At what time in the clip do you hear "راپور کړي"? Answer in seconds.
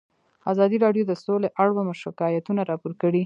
2.71-3.19